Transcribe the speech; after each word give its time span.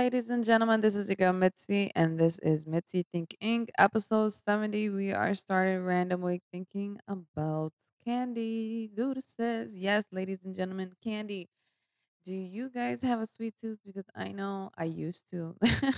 Ladies 0.00 0.30
and 0.30 0.42
gentlemen. 0.42 0.80
This 0.80 0.94
is 0.96 1.10
your 1.10 1.16
girl 1.16 1.34
Mitzi, 1.34 1.92
and 1.94 2.18
this 2.18 2.38
is 2.38 2.66
Mitzi 2.66 3.04
Thinking 3.12 3.68
episode 3.76 4.32
70. 4.32 4.88
We 4.88 5.12
are 5.12 5.34
starting 5.34 5.84
randomly 5.84 6.40
thinking 6.50 6.98
about 7.06 7.74
candy. 8.02 8.90
Duda 8.96 9.22
says, 9.22 9.76
yes, 9.76 10.04
ladies 10.10 10.38
and 10.42 10.56
gentlemen, 10.56 10.94
candy. 11.04 11.50
Do 12.24 12.32
you 12.32 12.70
guys 12.70 13.02
have 13.02 13.20
a 13.20 13.26
sweet 13.26 13.56
tooth? 13.60 13.78
Because 13.84 14.06
I 14.16 14.32
know 14.32 14.70
I 14.74 14.84
used 14.84 15.28
to. 15.32 15.54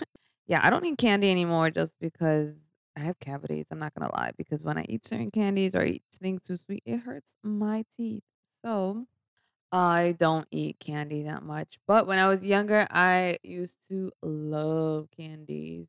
yeah, 0.49 0.59
I 0.65 0.69
don't 0.69 0.85
eat 0.85 0.99
candy 0.99 1.31
anymore 1.31 1.71
just 1.71 1.95
because 2.01 2.57
I 2.97 3.03
have 3.03 3.21
cavities. 3.21 3.67
I'm 3.71 3.79
not 3.79 3.95
going 3.95 4.11
to 4.11 4.17
lie. 4.17 4.33
Because 4.37 4.65
when 4.65 4.79
I 4.79 4.85
eat 4.89 5.07
certain 5.07 5.31
candies 5.31 5.77
or 5.77 5.85
eat 5.85 6.03
things 6.13 6.43
too 6.43 6.57
sweet, 6.57 6.83
it 6.85 6.99
hurts 6.99 7.37
my 7.45 7.85
teeth. 7.97 8.25
So 8.65 9.07
I 9.73 10.15
don't 10.19 10.47
eat 10.51 10.79
candy 10.81 11.23
that 11.23 11.43
much, 11.43 11.79
but 11.87 12.07
when 12.07 12.19
I 12.19 12.29
was 12.29 12.45
younger, 12.45 12.87
I 12.91 13.39
used 13.43 13.79
to 13.89 14.13
love 14.23 15.09
candies. 15.17 15.87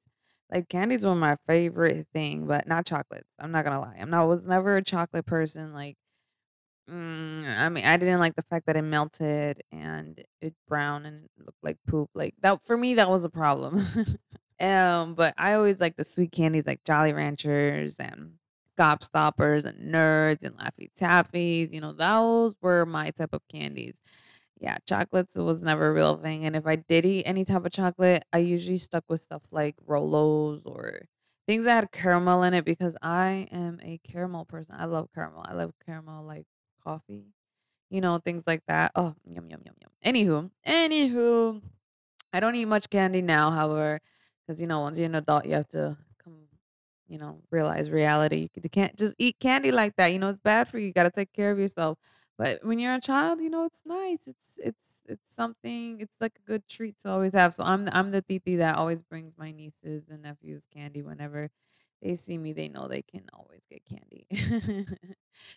Like 0.51 0.69
candies 0.69 1.05
were 1.05 1.15
my 1.15 1.37
favorite 1.47 2.07
thing, 2.13 2.47
but 2.47 2.67
not 2.67 2.85
chocolates. 2.85 3.27
I'm 3.39 3.51
not 3.51 3.65
gonna 3.65 3.81
lie. 3.81 3.97
I'm 3.99 4.09
not 4.09 4.27
was 4.27 4.45
never 4.45 4.77
a 4.77 4.83
chocolate 4.83 5.25
person. 5.25 5.73
Like, 5.73 5.97
mm, 6.89 7.45
I 7.59 7.69
mean, 7.69 7.85
I 7.85 7.97
didn't 7.97 8.19
like 8.19 8.35
the 8.35 8.43
fact 8.43 8.67
that 8.67 8.77
it 8.77 8.83
melted 8.83 9.63
and 9.71 10.23
it 10.41 10.55
brown 10.67 11.05
and 11.05 11.29
looked 11.39 11.63
like 11.63 11.77
poop. 11.87 12.09
Like 12.15 12.35
that 12.41 12.65
for 12.65 12.77
me, 12.77 12.95
that 12.95 13.09
was 13.09 13.25
a 13.25 13.29
problem. 13.29 13.85
um, 14.61 15.15
but 15.15 15.33
I 15.37 15.53
always 15.53 15.79
like 15.79 15.97
the 15.97 16.05
sweet 16.05 16.31
candies 16.31 16.65
like 16.67 16.83
Jolly 16.85 17.13
Ranchers 17.13 17.97
and 17.99 18.33
Gobstoppers 18.77 19.65
and 19.65 19.93
Nerds 19.93 20.43
and 20.43 20.57
Laffy 20.57 20.89
Taffies. 20.99 21.71
You 21.71 21.81
know, 21.81 21.93
those 21.93 22.55
were 22.61 22.85
my 22.85 23.11
type 23.11 23.33
of 23.33 23.41
candies. 23.47 23.95
Yeah, 24.59 24.77
chocolates 24.87 25.35
was 25.35 25.61
never 25.61 25.89
a 25.89 25.93
real 25.93 26.15
thing, 26.17 26.45
and 26.45 26.55
if 26.55 26.65
I 26.65 26.77
did 26.77 27.05
eat 27.05 27.23
any 27.25 27.43
type 27.43 27.65
of 27.65 27.71
chocolate, 27.71 28.23
I 28.31 28.37
usually 28.37 28.77
stuck 28.77 29.03
with 29.09 29.19
stuff 29.19 29.41
like 29.51 29.75
Rolos 29.85 30.61
or 30.65 31.01
things 31.47 31.65
that 31.65 31.75
had 31.75 31.91
caramel 31.91 32.43
in 32.43 32.53
it 32.53 32.63
because 32.63 32.95
I 33.01 33.47
am 33.51 33.79
a 33.83 33.99
caramel 34.03 34.45
person. 34.45 34.75
I 34.77 34.85
love 34.85 35.09
caramel. 35.13 35.45
I 35.45 35.53
love 35.53 35.73
caramel 35.85 36.23
like 36.23 36.45
coffee, 36.83 37.33
you 37.89 37.99
know, 37.99 38.19
things 38.19 38.43
like 38.47 38.61
that. 38.67 38.91
Oh, 38.95 39.15
yum 39.25 39.49
yum 39.49 39.61
yum 39.65 39.75
yum. 39.81 39.91
Anywho, 40.05 40.49
anywho, 40.65 41.61
I 42.31 42.39
don't 42.39 42.55
eat 42.55 42.65
much 42.65 42.89
candy 42.89 43.21
now, 43.21 43.51
however, 43.51 43.99
because 44.47 44.61
you 44.61 44.67
know, 44.67 44.79
once 44.81 44.97
you're 44.97 45.07
an 45.07 45.15
adult, 45.15 45.45
you 45.45 45.55
have 45.55 45.67
to 45.69 45.97
you 47.07 47.17
know, 47.17 47.41
realize 47.51 47.89
reality. 47.91 48.49
You 48.61 48.69
can't 48.69 48.95
just 48.97 49.15
eat 49.17 49.39
candy 49.39 49.71
like 49.71 49.95
that. 49.97 50.07
You 50.13 50.19
know, 50.19 50.29
it's 50.29 50.39
bad 50.39 50.67
for 50.69 50.79
you. 50.79 50.87
You 50.87 50.93
got 50.93 51.03
to 51.03 51.11
take 51.11 51.33
care 51.33 51.51
of 51.51 51.59
yourself. 51.59 51.97
But 52.37 52.59
when 52.63 52.79
you're 52.79 52.95
a 52.95 53.01
child, 53.01 53.41
you 53.41 53.49
know, 53.49 53.65
it's 53.65 53.81
nice. 53.85 54.19
It's 54.27 54.53
it's 54.57 54.87
it's 55.07 55.35
something. 55.35 56.01
It's 56.01 56.15
like 56.19 56.33
a 56.39 56.47
good 56.47 56.67
treat 56.67 56.95
to 57.01 57.09
always 57.09 57.33
have. 57.33 57.53
So 57.55 57.63
I'm 57.63 57.85
the- 57.85 57.95
I'm 57.95 58.11
the 58.11 58.21
titi 58.21 58.57
that 58.57 58.75
always 58.77 59.03
brings 59.03 59.33
my 59.37 59.51
nieces 59.51 60.05
and 60.09 60.23
nephews 60.23 60.63
candy 60.73 61.03
whenever 61.03 61.49
they 62.01 62.15
see 62.15 62.37
me. 62.37 62.53
They 62.53 62.67
know 62.69 62.87
they 62.87 63.03
can 63.03 63.23
always 63.33 63.61
get 63.69 63.83
candy. 63.85 64.27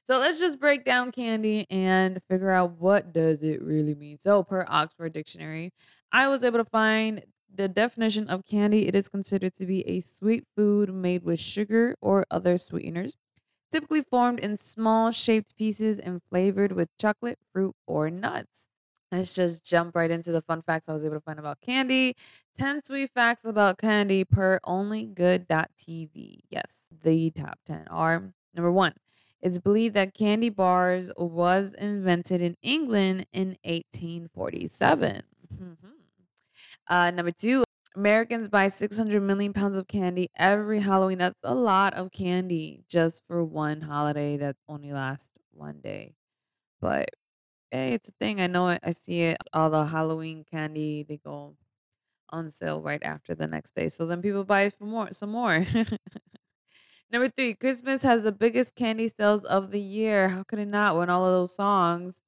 so 0.04 0.18
let's 0.18 0.38
just 0.38 0.60
break 0.60 0.84
down 0.84 1.12
candy 1.12 1.66
and 1.70 2.20
figure 2.28 2.50
out 2.50 2.72
what 2.72 3.12
does 3.12 3.42
it 3.42 3.62
really 3.62 3.94
mean. 3.94 4.18
So 4.18 4.42
per 4.42 4.64
Oxford 4.68 5.12
Dictionary, 5.12 5.72
I 6.12 6.28
was 6.28 6.44
able 6.44 6.58
to 6.58 6.64
find 6.70 7.24
the 7.56 7.68
definition 7.68 8.28
of 8.28 8.44
candy. 8.46 8.86
It 8.88 8.94
is 8.94 9.08
considered 9.08 9.54
to 9.56 9.66
be 9.66 9.86
a 9.88 10.00
sweet 10.00 10.44
food 10.56 10.92
made 10.94 11.22
with 11.24 11.40
sugar 11.40 11.96
or 12.00 12.26
other 12.30 12.58
sweeteners 12.58 13.16
typically 13.72 14.02
formed 14.02 14.40
in 14.40 14.56
small 14.56 15.10
shaped 15.10 15.56
pieces 15.56 15.98
and 15.98 16.22
flavored 16.30 16.72
with 16.72 16.88
chocolate, 16.98 17.38
fruit, 17.52 17.74
or 17.86 18.10
nuts. 18.10 18.68
Let's 19.12 19.34
just 19.34 19.64
jump 19.64 19.94
right 19.94 20.10
into 20.10 20.32
the 20.32 20.42
fun 20.42 20.62
facts 20.62 20.88
I 20.88 20.92
was 20.92 21.04
able 21.04 21.14
to 21.16 21.20
find 21.20 21.38
about 21.38 21.60
candy. 21.60 22.16
10 22.56 22.82
sweet 22.84 23.10
facts 23.14 23.44
about 23.44 23.78
candy 23.78 24.24
per 24.24 24.58
onlygood.tv. 24.64 26.40
Yes, 26.50 26.82
the 27.02 27.30
top 27.30 27.58
10 27.66 27.86
are 27.88 28.32
number 28.54 28.72
one, 28.72 28.94
it's 29.40 29.58
believed 29.58 29.94
that 29.94 30.14
candy 30.14 30.48
bars 30.48 31.10
was 31.16 31.72
invented 31.74 32.42
in 32.42 32.56
England 32.62 33.26
in 33.32 33.56
1847. 33.64 35.22
Mhm. 35.54 35.95
Uh, 36.88 37.10
number 37.10 37.30
two, 37.32 37.64
Americans 37.96 38.48
buy 38.48 38.68
600 38.68 39.22
million 39.22 39.52
pounds 39.52 39.76
of 39.76 39.88
candy 39.88 40.28
every 40.36 40.80
Halloween. 40.80 41.18
That's 41.18 41.38
a 41.42 41.54
lot 41.54 41.94
of 41.94 42.12
candy 42.12 42.84
just 42.88 43.22
for 43.26 43.42
one 43.42 43.80
holiday 43.80 44.36
that 44.36 44.56
only 44.68 44.92
lasts 44.92 45.30
one 45.52 45.80
day. 45.82 46.14
But 46.80 47.10
hey, 47.70 47.94
it's 47.94 48.08
a 48.08 48.12
thing. 48.12 48.40
I 48.40 48.46
know 48.46 48.68
it. 48.68 48.80
I 48.84 48.92
see 48.92 49.22
it. 49.22 49.38
All 49.52 49.70
the 49.70 49.86
Halloween 49.86 50.44
candy, 50.50 51.04
they 51.08 51.16
go 51.16 51.56
on 52.30 52.50
sale 52.50 52.80
right 52.80 53.02
after 53.02 53.34
the 53.34 53.46
next 53.46 53.74
day. 53.74 53.88
So 53.88 54.06
then 54.06 54.22
people 54.22 54.44
buy 54.44 54.70
for 54.70 54.84
more, 54.84 55.12
some 55.12 55.30
more. 55.30 55.66
Number 57.10 57.28
three, 57.28 57.54
Christmas 57.54 58.02
has 58.02 58.24
the 58.24 58.32
biggest 58.32 58.74
candy 58.74 59.08
sales 59.08 59.44
of 59.44 59.70
the 59.70 59.80
year. 59.80 60.28
How 60.28 60.42
could 60.42 60.58
it 60.58 60.66
not? 60.66 60.96
When 60.96 61.08
all 61.08 61.24
of 61.24 61.32
those 61.32 61.54
songs 61.56 62.20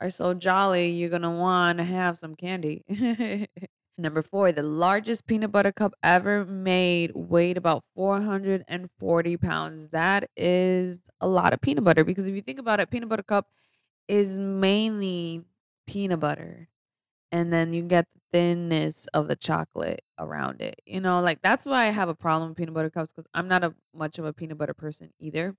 are 0.00 0.10
so 0.10 0.34
jolly, 0.34 0.90
you're 0.90 1.10
gonna 1.10 1.30
want 1.30 1.78
to 1.78 1.84
have 1.84 2.18
some 2.18 2.34
candy. 2.34 2.82
Number 3.98 4.20
four, 4.22 4.52
the 4.52 4.62
largest 4.62 5.26
peanut 5.26 5.52
butter 5.52 5.72
cup 5.72 5.94
ever 6.02 6.44
made 6.44 7.12
weighed 7.14 7.56
about 7.56 7.82
440 7.94 9.36
pounds. 9.38 9.88
That 9.90 10.28
is 10.36 11.00
a 11.20 11.26
lot 11.26 11.54
of 11.54 11.62
peanut 11.62 11.84
butter 11.84 12.04
because 12.04 12.28
if 12.28 12.34
you 12.34 12.42
think 12.42 12.58
about 12.58 12.78
it, 12.78 12.90
peanut 12.90 13.08
butter 13.08 13.22
cup 13.22 13.48
is 14.08 14.36
mainly 14.38 15.42
peanut 15.86 16.20
butter. 16.20 16.68
And 17.32 17.52
then 17.52 17.72
you 17.72 17.82
get 17.82 18.06
the 18.14 18.20
thinness 18.32 19.06
of 19.14 19.28
the 19.28 19.36
chocolate 19.36 20.02
around 20.18 20.60
it. 20.60 20.80
You 20.86 21.00
know, 21.00 21.20
like 21.20 21.42
that's 21.42 21.66
why 21.66 21.86
I 21.86 21.90
have 21.90 22.08
a 22.08 22.14
problem 22.14 22.50
with 22.50 22.58
peanut 22.58 22.74
butter 22.74 22.90
cups 22.90 23.12
because 23.12 23.28
I'm 23.34 23.48
not 23.48 23.64
a 23.64 23.74
much 23.94 24.18
of 24.18 24.26
a 24.26 24.32
peanut 24.32 24.58
butter 24.58 24.74
person 24.74 25.12
either. 25.18 25.56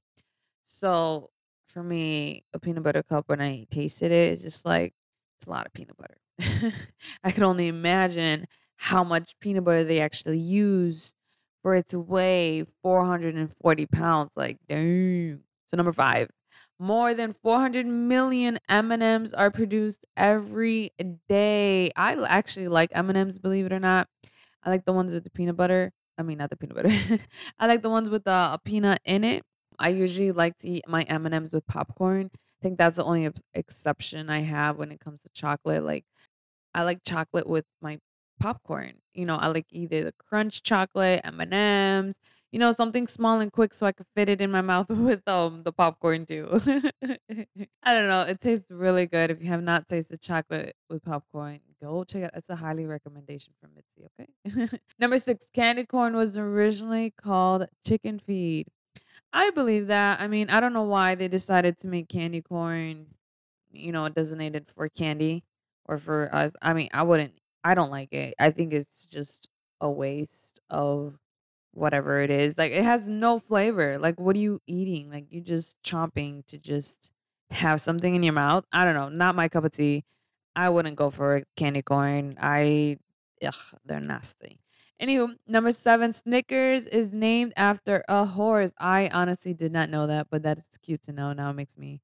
So 0.64 1.32
for 1.70 1.84
me, 1.84 2.44
a 2.54 2.60
peanut 2.60 2.84
butter 2.84 3.04
cup 3.04 3.30
when 3.30 3.42
I 3.42 3.66
tasted 3.72 4.12
it, 4.12 4.34
it's 4.34 4.44
just 4.44 4.66
like 4.66 4.94
it's 5.38 5.48
a 5.48 5.50
lot 5.50 5.66
of 5.66 5.74
peanut 5.74 5.98
butter. 5.98 6.18
I 7.24 7.32
can 7.32 7.44
only 7.44 7.68
imagine 7.68 8.48
how 8.76 9.04
much 9.04 9.36
peanut 9.40 9.64
butter 9.64 9.84
they 9.84 10.00
actually 10.00 10.40
use 10.40 11.14
for 11.64 11.76
it 11.76 11.90
to 11.90 12.00
weigh 12.00 12.66
440 12.82 13.86
pounds. 13.88 14.32
Like, 14.36 14.58
dang. 14.68 15.40
So 15.66 15.78
number 15.78 15.94
five, 15.94 16.30
more 16.80 17.14
than 17.14 17.36
400 17.44 17.86
million 17.86 18.60
M&Ms 18.70 19.34
are 19.34 19.52
produced 19.52 20.06
every 20.16 20.92
day. 21.28 21.92
I 21.96 22.14
actually 22.26 22.68
like 22.68 22.92
M&Ms, 22.94 23.40
believe 23.40 23.66
it 23.66 23.74
or 23.74 23.80
not. 23.80 24.08
I 24.64 24.70
like 24.70 24.86
the 24.86 24.94
ones 24.94 25.14
with 25.14 25.24
the 25.24 25.30
peanut 25.30 25.58
butter. 25.58 25.92
I 26.18 26.24
mean, 26.24 26.38
not 26.38 26.50
the 26.50 26.58
peanut 26.58 26.76
butter. 26.76 27.20
I 27.60 27.68
like 27.68 27.82
the 27.82 27.90
ones 27.90 28.10
with 28.10 28.24
the 28.24 28.32
a 28.32 28.60
peanut 28.64 29.00
in 29.06 29.24
it. 29.24 29.44
I 29.80 29.90
usually 29.90 30.32
like 30.32 30.58
to 30.60 30.70
eat 30.70 30.88
my 30.88 31.04
M&Ms 31.04 31.54
with 31.54 31.68
popcorn. 31.68 32.32
Think 32.68 32.80
that's 32.80 32.98
the 32.98 33.06
only 33.06 33.30
exception 33.54 34.30
I 34.30 34.42
have 34.42 34.76
when 34.76 34.92
it 34.92 35.00
comes 35.00 35.22
to 35.22 35.30
chocolate. 35.30 35.86
Like 35.86 36.04
I 36.76 36.84
like 36.84 37.00
chocolate 37.02 37.48
with 37.48 37.64
my 37.82 38.00
popcorn. 38.42 38.96
You 39.14 39.26
know, 39.26 39.38
I 39.38 39.48
like 39.48 39.68
either 39.72 40.04
the 40.04 40.12
crunch 40.12 40.64
chocolate, 40.64 41.22
M&Ms, 41.24 42.18
you 42.52 42.60
know, 42.60 42.74
something 42.74 43.08
small 43.08 43.40
and 43.40 43.54
quick 43.54 43.74
so 43.74 43.86
I 43.88 43.94
could 43.94 44.06
fit 44.18 44.28
it 44.28 44.42
in 44.42 44.52
my 44.52 44.60
mouth 44.60 44.90
with 44.90 45.26
um 45.30 45.64
the 45.64 45.72
popcorn 45.72 46.26
too. 46.26 46.60
I 47.84 47.94
don't 47.94 48.10
know. 48.10 48.24
It 48.24 48.42
tastes 48.42 48.70
really 48.70 49.06
good. 49.06 49.32
If 49.32 49.42
you 49.42 49.48
have 49.48 49.64
not 49.64 49.88
tasted 49.88 50.20
chocolate 50.20 50.76
with 50.90 51.06
popcorn, 51.06 51.62
go 51.82 52.04
check 52.04 52.24
it. 52.24 52.26
Out. 52.26 52.32
It's 52.34 52.50
a 52.50 52.58
highly 52.58 52.86
recommendation 52.86 53.54
from 53.62 53.70
Mitzi, 53.76 54.10
okay? 54.60 54.78
Number 55.00 55.20
six, 55.20 55.46
candy 55.54 55.86
corn 55.86 56.18
was 56.18 56.38
originally 56.38 57.12
called 57.12 57.70
chicken 57.86 58.20
feed. 58.20 58.68
I 59.34 59.52
believe 59.52 59.88
that. 59.88 60.20
I 60.20 60.28
mean, 60.28 60.50
I 60.50 60.60
don't 60.60 60.74
know 60.74 60.84
why 60.84 61.16
they 61.16 61.28
decided 61.28 61.78
to 61.80 61.88
make 61.88 62.10
candy 62.10 62.42
corn, 62.42 63.08
you 63.72 63.92
know, 63.92 64.08
designated 64.10 64.68
for 64.74 64.88
candy 64.90 65.44
or 65.86 65.98
for 65.98 66.34
us. 66.34 66.54
I 66.62 66.74
mean, 66.74 66.90
I 66.94 67.04
wouldn't, 67.04 67.34
I 67.64 67.76
don't 67.76 67.92
like 67.92 68.14
it. 68.14 68.34
I 68.40 68.52
think 68.52 68.74
it's 68.74 69.06
just 69.06 69.50
a 69.80 69.90
waste 69.90 70.60
of 70.70 71.20
whatever 71.74 72.22
it 72.22 72.32
is. 72.32 72.58
Like, 72.58 72.72
it 72.72 72.84
has 72.84 73.08
no 73.10 73.38
flavor. 73.40 73.98
Like, 74.00 74.20
what 74.20 74.36
are 74.36 74.40
you 74.40 74.62
eating? 74.66 75.12
Like, 75.12 75.26
you're 75.30 75.44
just 75.44 75.78
chomping 75.84 76.46
to 76.48 76.58
just 76.58 77.12
have 77.52 77.82
something 77.82 78.16
in 78.16 78.24
your 78.24 78.34
mouth. 78.34 78.66
I 78.72 78.86
don't 78.86 78.96
know. 78.96 79.10
Not 79.10 79.36
my 79.36 79.48
cup 79.50 79.64
of 79.66 79.72
tea. 79.72 80.04
I 80.56 80.70
wouldn't 80.70 80.96
go 80.96 81.12
for 81.12 81.44
candy 81.56 81.84
corn. 81.84 82.38
I, 82.42 82.98
ugh, 83.46 83.54
they're 83.86 84.00
nasty. 84.00 84.60
Anywho, 85.02 85.36
number 85.48 85.72
seven, 85.72 86.12
Snickers 86.12 86.88
is 86.88 87.12
named 87.12 87.54
after 87.56 88.04
a 88.08 88.26
horse. 88.26 88.72
I 88.80 89.10
honestly 89.14 89.54
did 89.54 89.72
not 89.72 89.90
know 89.90 90.08
that, 90.08 90.28
but 90.32 90.42
that 90.44 90.58
is 90.58 90.66
cute 90.82 91.04
to 91.04 91.12
know. 91.12 91.34
Now 91.34 91.52
it 91.52 91.54
makes 91.54 91.78
me 91.78 92.02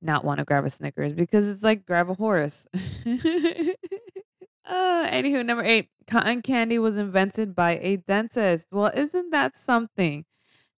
not 0.00 0.24
want 0.24 0.38
to 0.38 0.44
grab 0.44 0.64
a 0.64 0.70
Snickers 0.70 1.12
because 1.12 1.48
it's 1.48 1.62
like 1.62 1.84
grab 1.84 2.08
a 2.08 2.14
horse. 2.14 2.68
uh, 2.74 2.78
anywho, 4.66 5.44
number 5.44 5.64
eight, 5.64 5.88
cotton 6.06 6.40
candy 6.42 6.78
was 6.78 6.96
invented 6.96 7.54
by 7.54 7.78
a 7.82 7.96
dentist. 7.96 8.66
Well, 8.70 8.92
isn't 8.94 9.30
that 9.30 9.56
something? 9.56 10.24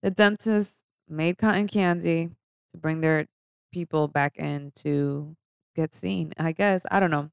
The 0.03 0.11
dentist 0.11 0.85
made 1.09 1.39
cotton 1.39 1.69
candy 1.69 2.31
to 2.73 2.79
bring 2.79 3.01
their 3.03 3.27
people 3.73 4.09
back 4.09 4.37
in 4.37 4.73
to 4.77 5.37
get 5.77 5.95
seen. 5.95 6.33
I 6.39 6.53
guess 6.53 6.87
I 6.91 6.99
don't 6.99 7.11
know. 7.11 7.31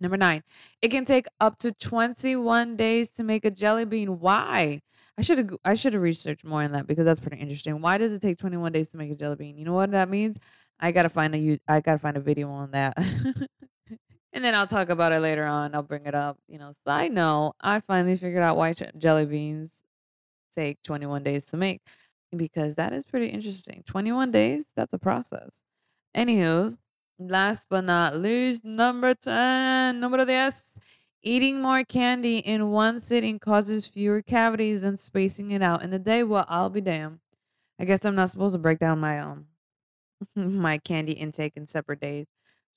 Number 0.00 0.16
nine, 0.16 0.42
it 0.80 0.88
can 0.88 1.04
take 1.04 1.26
up 1.40 1.58
to 1.58 1.72
21 1.72 2.76
days 2.76 3.10
to 3.12 3.22
make 3.22 3.44
a 3.44 3.50
jelly 3.50 3.84
bean. 3.84 4.18
Why? 4.18 4.80
I 5.18 5.22
should 5.22 5.38
have 5.38 5.50
I 5.64 5.74
should 5.74 5.92
have 5.92 6.02
researched 6.02 6.44
more 6.44 6.62
on 6.62 6.72
that 6.72 6.86
because 6.86 7.04
that's 7.04 7.20
pretty 7.20 7.36
interesting. 7.36 7.80
Why 7.82 7.98
does 7.98 8.12
it 8.14 8.22
take 8.22 8.38
21 8.38 8.72
days 8.72 8.88
to 8.90 8.96
make 8.96 9.10
a 9.10 9.14
jelly 9.14 9.36
bean? 9.36 9.58
You 9.58 9.66
know 9.66 9.74
what 9.74 9.90
that 9.90 10.08
means? 10.08 10.38
I 10.80 10.92
gotta 10.92 11.10
find 11.10 11.34
a 11.34 11.60
I 11.68 11.80
gotta 11.80 11.98
find 11.98 12.16
a 12.16 12.20
video 12.20 12.50
on 12.50 12.70
that. 12.70 12.94
and 14.32 14.42
then 14.44 14.54
I'll 14.54 14.66
talk 14.66 14.88
about 14.88 15.12
it 15.12 15.20
later 15.20 15.44
on. 15.44 15.74
I'll 15.74 15.82
bring 15.82 16.06
it 16.06 16.14
up. 16.14 16.38
You 16.48 16.58
know, 16.58 16.72
side 16.72 17.12
note, 17.12 17.54
I 17.60 17.80
finally 17.80 18.16
figured 18.16 18.42
out 18.42 18.56
why 18.56 18.74
jelly 18.96 19.26
beans 19.26 19.84
take 20.50 20.82
21 20.82 21.22
days 21.22 21.44
to 21.46 21.56
make 21.58 21.82
because 22.36 22.76
that 22.76 22.92
is 22.92 23.04
pretty 23.04 23.26
interesting. 23.26 23.82
21 23.86 24.30
days, 24.30 24.66
that's 24.74 24.92
a 24.92 24.98
process. 24.98 25.62
Anywho, 26.16 26.76
last 27.28 27.66
but 27.68 27.84
not 27.84 28.16
least, 28.16 28.64
number 28.64 29.14
10, 29.14 30.00
number 30.00 30.24
10. 30.24 30.52
Eating 31.22 31.60
more 31.60 31.84
candy 31.84 32.38
in 32.38 32.70
one 32.70 32.98
sitting 32.98 33.38
causes 33.38 33.86
fewer 33.86 34.22
cavities 34.22 34.80
than 34.80 34.96
spacing 34.96 35.50
it 35.50 35.62
out 35.62 35.82
in 35.82 35.90
the 35.90 35.98
day. 35.98 36.22
Well, 36.22 36.46
I'll 36.48 36.70
be 36.70 36.80
damned. 36.80 37.18
I 37.78 37.84
guess 37.84 38.04
I'm 38.06 38.14
not 38.14 38.30
supposed 38.30 38.54
to 38.54 38.58
break 38.58 38.78
down 38.78 39.00
my 39.00 39.18
um 39.18 39.46
my 40.34 40.78
candy 40.78 41.12
intake 41.12 41.54
in 41.56 41.66
separate 41.66 42.00
days. 42.00 42.26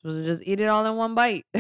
I'm 0.04 0.12
supposed 0.12 0.26
to 0.26 0.32
just 0.32 0.44
eat 0.46 0.60
it 0.60 0.66
all 0.68 0.86
in 0.86 0.96
one 0.98 1.16
bite. 1.16 1.46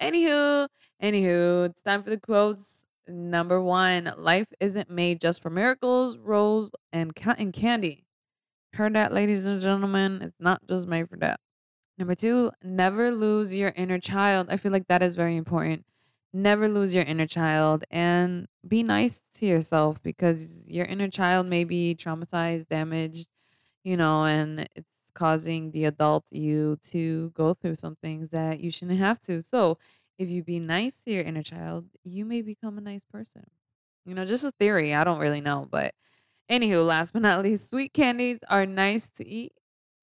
anywho, 0.00 0.68
anywho, 1.02 1.66
it's 1.66 1.82
time 1.82 2.04
for 2.04 2.10
the 2.10 2.20
quotes. 2.20 2.84
Number 3.08 3.60
one, 3.60 4.12
life 4.16 4.46
isn't 4.60 4.88
made 4.88 5.20
just 5.20 5.42
for 5.42 5.50
miracles, 5.50 6.16
rolls, 6.16 6.70
and 6.92 7.14
cotton 7.14 7.52
candy. 7.52 8.04
Heard 8.74 8.94
that, 8.94 9.12
ladies 9.12 9.46
and 9.46 9.60
gentlemen? 9.60 10.20
It's 10.20 10.40
not 10.40 10.66
just 10.68 10.88
made 10.88 11.08
for 11.08 11.16
that. 11.18 11.38
Number 11.96 12.16
two, 12.16 12.50
never 12.60 13.12
lose 13.12 13.54
your 13.54 13.72
inner 13.76 14.00
child. 14.00 14.48
I 14.50 14.56
feel 14.56 14.72
like 14.72 14.88
that 14.88 15.00
is 15.00 15.14
very 15.14 15.36
important. 15.36 15.84
Never 16.32 16.68
lose 16.68 16.92
your 16.92 17.04
inner 17.04 17.28
child 17.28 17.84
and 17.88 18.48
be 18.66 18.82
nice 18.82 19.20
to 19.36 19.46
yourself 19.46 20.02
because 20.02 20.68
your 20.68 20.86
inner 20.86 21.08
child 21.08 21.46
may 21.46 21.62
be 21.62 21.94
traumatized, 21.94 22.68
damaged, 22.68 23.28
you 23.84 23.96
know, 23.96 24.24
and 24.24 24.68
it's 24.74 25.12
causing 25.14 25.70
the 25.70 25.84
adult 25.84 26.26
you 26.32 26.76
to 26.82 27.30
go 27.30 27.54
through 27.54 27.76
some 27.76 27.94
things 28.02 28.30
that 28.30 28.58
you 28.58 28.72
shouldn't 28.72 28.98
have 28.98 29.20
to. 29.20 29.40
So, 29.40 29.78
if 30.18 30.28
you 30.30 30.42
be 30.42 30.58
nice 30.58 31.00
to 31.02 31.12
your 31.12 31.22
inner 31.22 31.42
child, 31.44 31.86
you 32.02 32.24
may 32.24 32.42
become 32.42 32.76
a 32.76 32.80
nice 32.80 33.04
person. 33.04 33.44
You 34.04 34.14
know, 34.14 34.24
just 34.24 34.42
a 34.44 34.50
theory. 34.50 34.94
I 34.94 35.04
don't 35.04 35.20
really 35.20 35.40
know. 35.40 35.68
But 35.70 35.94
anywho, 36.50 36.86
last 36.86 37.12
but 37.12 37.22
not 37.22 37.42
least, 37.42 37.70
sweet 37.70 37.92
candies 37.92 38.38
are 38.48 38.66
nice 38.66 39.08
to 39.10 39.26
eat, 39.26 39.52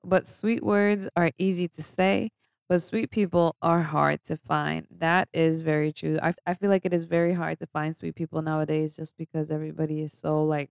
but 0.04 0.28
sweet 0.28 0.64
words 0.64 1.08
are 1.16 1.32
easy 1.38 1.68
to 1.70 1.84
say. 1.84 2.30
But 2.70 2.82
sweet 2.82 3.12
people 3.12 3.56
are 3.62 3.82
hard 3.82 4.24
to 4.26 4.38
find. 4.38 4.88
That 4.90 5.28
is 5.34 5.60
very 5.62 5.92
true. 5.92 6.18
I, 6.24 6.34
I 6.48 6.54
feel 6.54 6.70
like 6.70 6.86
it 6.86 6.94
is 6.94 7.04
very 7.04 7.34
hard 7.34 7.60
to 7.60 7.68
find 7.68 7.94
sweet 7.96 8.16
people 8.16 8.42
nowadays 8.42 8.96
just 8.96 9.18
because 9.18 9.52
everybody 9.52 10.02
is 10.02 10.14
so 10.14 10.44
like, 10.46 10.70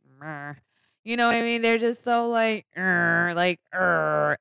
you 1.04 1.16
know 1.16 1.28
what 1.28 1.36
I 1.36 1.42
mean? 1.42 1.62
They're 1.62 1.78
just 1.78 2.02
so 2.04 2.28
like, 2.28 2.66
like, 3.36 3.60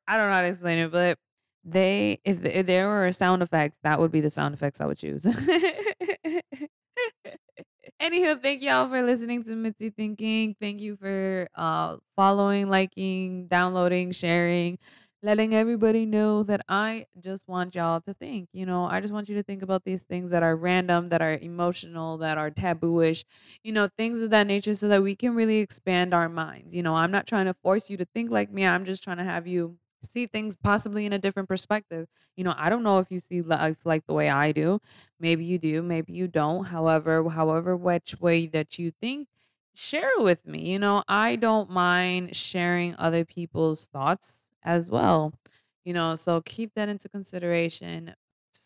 I 0.08 0.18
don't 0.18 0.28
know 0.30 0.34
how 0.34 0.42
to 0.42 0.48
explain 0.48 0.80
it, 0.80 0.92
but 0.92 1.18
they 1.64 2.20
if, 2.24 2.44
if 2.46 2.66
there 2.66 2.88
were 2.90 3.12
sound 3.12 3.42
effects, 3.44 3.78
that 3.84 4.00
would 4.00 4.12
be 4.12 4.22
the 4.22 4.30
sound 4.30 4.54
effects 4.54 4.82
I 4.82 4.86
would 4.86 4.98
choose. 4.98 5.26
Anywho, 8.02 8.42
thank 8.42 8.62
y'all 8.64 8.88
for 8.88 9.02
listening 9.02 9.44
to 9.44 9.56
Mitzi 9.56 9.90
Thinking. 9.90 10.56
Thank 10.60 10.80
you 10.80 10.96
for 10.96 11.48
uh 11.56 11.98
following, 12.16 12.70
liking, 12.70 13.48
downloading, 13.48 14.14
sharing, 14.14 14.78
letting 15.22 15.54
everybody 15.54 16.06
know 16.06 16.44
that 16.44 16.62
I 16.70 17.08
just 17.20 17.46
want 17.50 17.76
y'all 17.76 18.00
to 18.02 18.14
think. 18.14 18.48
You 18.54 18.66
know, 18.66 18.86
I 18.86 19.02
just 19.02 19.14
want 19.14 19.28
you 19.28 19.36
to 19.36 19.44
think 19.44 19.62
about 19.64 19.84
these 19.84 20.04
things 20.04 20.32
that 20.32 20.44
are 20.44 20.56
random, 20.56 21.10
that 21.10 21.22
are 21.22 21.34
emotional, 21.42 22.18
that 22.20 22.38
are 22.38 22.50
tabooish, 22.50 23.26
you 23.66 23.74
know, 23.74 23.90
things 23.98 24.22
of 24.22 24.30
that 24.30 24.48
nature 24.48 24.76
so 24.76 24.88
that 24.88 25.04
we 25.04 25.14
can 25.18 25.36
really 25.36 25.58
expand 25.60 26.14
our 26.14 26.30
minds. 26.30 26.74
You 26.74 26.84
know, 26.84 26.96
I'm 26.96 27.12
not 27.12 27.28
trying 27.28 27.48
to 27.48 27.54
force 27.54 27.90
you 27.90 27.98
to 27.98 28.06
think 28.16 28.32
like 28.32 28.50
me. 28.50 28.66
I'm 28.66 28.86
just 28.86 29.04
trying 29.04 29.18
to 29.18 29.26
have 29.26 29.46
you 29.46 29.78
see 30.04 30.28
things 30.28 30.56
possibly 30.56 31.06
in 31.06 31.14
a 31.14 31.20
different 31.20 31.50
perspective. 31.50 32.08
You 32.36 32.44
know, 32.44 32.54
I 32.58 32.70
don't 32.70 32.84
know 32.84 33.00
if 33.00 33.12
you 33.12 33.20
see 33.20 33.42
life 33.42 33.78
like 33.86 34.06
the 34.08 34.14
way 34.14 34.30
I 34.30 34.52
do. 34.52 34.80
Maybe 35.20 35.46
you 35.46 35.58
do, 35.58 35.82
maybe 35.82 36.14
you 36.14 36.28
don't. 36.28 36.66
However, 36.66 37.28
however 37.30 37.76
which 37.76 38.20
way 38.20 38.48
that 38.48 38.80
you 38.80 38.92
think, 39.02 39.28
share 39.76 40.10
it 40.20 40.24
with 40.24 40.46
me. 40.48 40.72
You 40.72 40.80
know, 40.80 41.04
I 41.08 41.36
don't 41.36 41.70
mind 41.70 42.36
sharing 42.36 42.96
other 42.98 43.26
people's 43.26 43.86
thoughts 43.86 44.50
as 44.64 44.90
well. 44.90 45.34
You 45.86 45.94
know, 45.94 46.16
so 46.16 46.42
keep 46.42 46.74
that 46.76 46.90
into 46.90 47.10
consideration. 47.10 48.14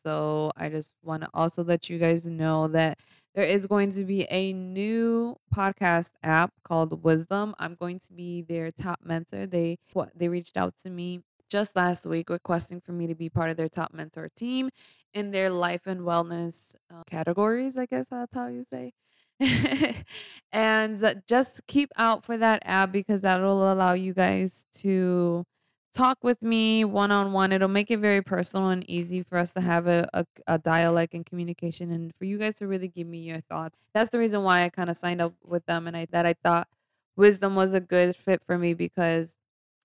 So 0.03 0.51
I 0.57 0.69
just 0.69 0.93
want 1.03 1.23
to 1.23 1.29
also 1.33 1.63
let 1.63 1.89
you 1.89 1.97
guys 1.99 2.27
know 2.27 2.67
that 2.69 2.97
there 3.35 3.43
is 3.43 3.65
going 3.65 3.91
to 3.91 4.03
be 4.03 4.23
a 4.29 4.53
new 4.53 5.35
podcast 5.53 6.11
app 6.21 6.51
called 6.63 7.03
Wisdom. 7.03 7.55
I'm 7.57 7.75
going 7.75 7.99
to 7.99 8.13
be 8.13 8.41
their 8.41 8.71
top 8.71 8.99
mentor. 9.03 9.47
They 9.47 9.77
what 9.93 10.11
they 10.15 10.27
reached 10.27 10.57
out 10.57 10.75
to 10.83 10.89
me 10.89 11.21
just 11.49 11.75
last 11.75 12.05
week 12.05 12.29
requesting 12.29 12.81
for 12.81 12.93
me 12.93 13.07
to 13.07 13.15
be 13.15 13.29
part 13.29 13.49
of 13.49 13.57
their 13.57 13.69
top 13.69 13.93
mentor 13.93 14.29
team 14.35 14.69
in 15.13 15.31
their 15.31 15.49
life 15.49 15.85
and 15.85 16.01
wellness 16.01 16.75
uh, 16.91 17.03
categories, 17.09 17.77
I 17.77 17.85
guess 17.85 18.09
that's 18.09 18.33
how 18.33 18.47
you 18.47 18.63
say. 18.63 18.91
and 20.51 21.21
just 21.27 21.61
keep 21.67 21.91
out 21.97 22.25
for 22.25 22.37
that 22.37 22.61
app 22.65 22.91
because 22.91 23.21
that 23.21 23.39
will 23.41 23.71
allow 23.71 23.93
you 23.93 24.13
guys 24.13 24.65
to 24.77 25.43
talk 25.93 26.23
with 26.23 26.41
me 26.41 26.83
one 26.83 27.11
on 27.11 27.31
one. 27.33 27.51
It'll 27.51 27.67
make 27.67 27.91
it 27.91 27.99
very 27.99 28.21
personal 28.21 28.69
and 28.69 28.87
easy 28.89 29.21
for 29.23 29.37
us 29.37 29.53
to 29.53 29.61
have 29.61 29.87
a, 29.87 30.07
a, 30.13 30.25
a, 30.47 30.57
dialect 30.57 31.13
and 31.13 31.25
communication 31.25 31.91
and 31.91 32.13
for 32.15 32.25
you 32.25 32.37
guys 32.37 32.55
to 32.55 32.67
really 32.67 32.87
give 32.87 33.07
me 33.07 33.19
your 33.19 33.41
thoughts. 33.41 33.77
That's 33.93 34.09
the 34.09 34.19
reason 34.19 34.43
why 34.43 34.63
I 34.63 34.69
kind 34.69 34.89
of 34.89 34.97
signed 34.97 35.21
up 35.21 35.33
with 35.43 35.65
them 35.65 35.87
and 35.87 35.95
I 35.95 36.07
that 36.11 36.25
I 36.25 36.33
thought 36.33 36.67
wisdom 37.15 37.55
was 37.55 37.73
a 37.73 37.79
good 37.79 38.15
fit 38.15 38.41
for 38.45 38.57
me 38.57 38.73
because 38.73 39.37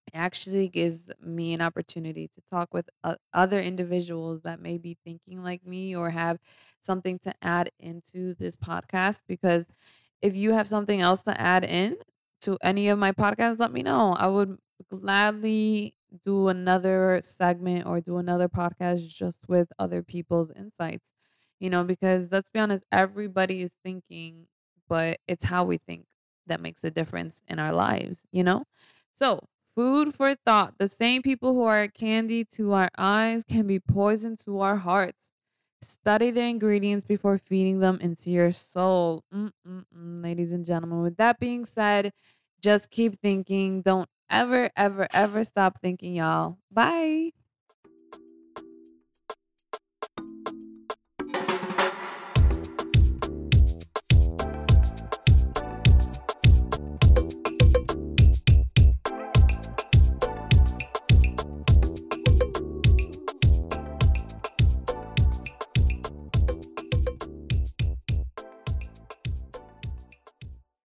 it 0.07 0.17
actually 0.17 0.69
gives 0.69 1.11
me 1.23 1.53
an 1.53 1.61
opportunity 1.61 2.29
to 2.29 2.41
talk 2.51 2.73
with 2.73 2.89
uh, 3.05 3.17
other 3.35 3.61
individuals 3.61 4.43
that 4.43 4.61
may 4.61 4.79
be 4.79 4.97
thinking 5.05 5.43
like 5.43 5.67
me 5.67 5.95
or 5.95 6.11
have 6.11 6.39
something 6.81 7.19
to 7.19 7.35
add 7.43 7.71
into 7.79 8.35
this 8.35 8.57
podcast 8.57 9.23
because 9.29 9.69
if 10.23 10.35
you 10.35 10.55
have 10.55 10.69
something 10.69 11.03
else 11.03 11.23
to 11.23 11.39
add 11.39 11.65
in 11.65 11.97
to 12.41 12.57
any 12.63 12.89
of 12.89 12.99
my 12.99 13.13
podcasts 13.13 13.59
let 13.59 13.73
me 13.73 13.83
know 13.83 14.13
i 14.15 14.27
would 14.27 14.57
gladly 14.89 15.95
do 16.25 16.49
another 16.49 17.21
segment 17.23 17.87
or 17.87 18.01
do 18.01 18.17
another 18.19 18.49
podcast 18.49 19.09
just 19.09 19.49
with 19.49 19.73
other 19.79 20.03
people's 20.03 20.51
insights. 20.51 21.13
You 21.61 21.71
know, 21.71 21.85
because 21.85 22.31
let's 22.31 22.51
be 22.51 22.61
honest, 22.61 22.85
everybody 22.93 23.63
is 23.63 23.77
thinking, 23.85 24.47
but 24.89 25.19
it's 25.27 25.45
how 25.45 25.65
we 25.65 25.79
think 25.79 26.07
that 26.47 26.61
makes 26.61 26.85
a 26.85 26.91
difference 26.91 27.43
in 27.49 27.59
our 27.59 27.73
lives, 27.73 28.27
you 28.31 28.45
know? 28.45 28.65
So, 29.13 29.41
food 29.75 30.15
for 30.15 30.35
thought. 30.35 30.75
The 30.79 30.89
same 30.89 31.23
people 31.23 31.55
who 31.55 31.65
are 31.65 31.89
candy 31.89 32.45
to 32.55 32.73
our 32.73 32.91
eyes 32.97 33.45
can 33.45 33.67
be 33.67 33.81
poison 33.81 34.37
to 34.45 34.61
our 34.61 34.77
hearts. 34.77 35.33
Study 35.83 36.31
the 36.31 36.43
ingredients 36.43 37.05
before 37.05 37.39
feeding 37.39 37.81
them 37.81 37.99
into 38.01 38.31
your 38.31 38.51
soul. 38.53 39.25
Mm-mm-mm, 39.33 40.23
ladies 40.23 40.53
and 40.53 40.65
gentlemen, 40.65 41.03
with 41.03 41.17
that 41.19 41.39
being 41.39 41.65
said, 41.65 42.13
just 42.61 42.91
keep 42.91 43.21
thinking. 43.21 43.83
Don't 43.83 44.09
ever, 44.31 44.71
ever, 44.77 45.09
ever 45.13 45.45
stop 45.45 45.81
thinking, 45.81 46.15
y'all. 46.17 46.59
Bye. 46.71 47.33